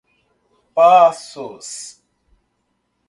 [0.73, 2.01] Passos